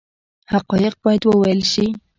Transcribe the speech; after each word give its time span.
حقایق 0.51 0.93
باید 1.03 1.21
وویل 1.25 1.61
شي 1.71 1.85